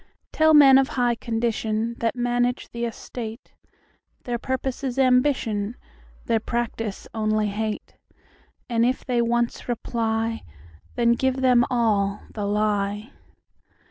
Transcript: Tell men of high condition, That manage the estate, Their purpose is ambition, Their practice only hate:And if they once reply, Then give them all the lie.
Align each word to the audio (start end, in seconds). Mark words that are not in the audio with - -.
Tell 0.31 0.55
men 0.55 0.79
of 0.79 0.87
high 0.97 1.13
condition, 1.13 1.93
That 1.99 2.15
manage 2.15 2.69
the 2.71 2.85
estate, 2.85 3.53
Their 4.23 4.39
purpose 4.39 4.83
is 4.83 4.97
ambition, 4.97 5.75
Their 6.25 6.39
practice 6.39 7.07
only 7.13 7.49
hate:And 7.49 8.83
if 8.83 9.05
they 9.05 9.21
once 9.21 9.69
reply, 9.69 10.41
Then 10.95 11.11
give 11.11 11.41
them 11.41 11.65
all 11.69 12.23
the 12.33 12.47
lie. 12.47 13.11